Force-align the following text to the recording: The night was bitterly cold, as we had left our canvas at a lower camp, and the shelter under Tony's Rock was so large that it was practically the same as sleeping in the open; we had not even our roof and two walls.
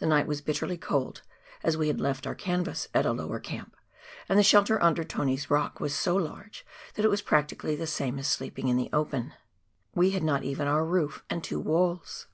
The 0.00 0.06
night 0.06 0.26
was 0.26 0.40
bitterly 0.40 0.76
cold, 0.76 1.22
as 1.62 1.76
we 1.76 1.86
had 1.86 2.00
left 2.00 2.26
our 2.26 2.34
canvas 2.34 2.88
at 2.92 3.06
a 3.06 3.12
lower 3.12 3.38
camp, 3.38 3.76
and 4.28 4.36
the 4.36 4.42
shelter 4.42 4.82
under 4.82 5.04
Tony's 5.04 5.48
Rock 5.48 5.78
was 5.78 5.94
so 5.94 6.16
large 6.16 6.66
that 6.94 7.04
it 7.04 7.08
was 7.08 7.22
practically 7.22 7.76
the 7.76 7.86
same 7.86 8.18
as 8.18 8.26
sleeping 8.26 8.66
in 8.66 8.76
the 8.76 8.90
open; 8.92 9.32
we 9.94 10.10
had 10.10 10.24
not 10.24 10.42
even 10.42 10.66
our 10.66 10.84
roof 10.84 11.24
and 11.30 11.44
two 11.44 11.60
walls. 11.60 12.26